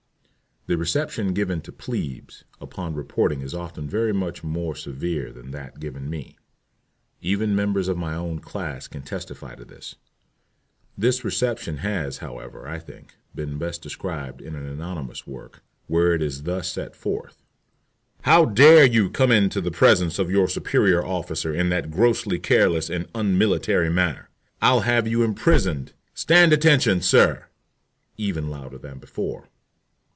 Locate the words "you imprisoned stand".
25.07-26.53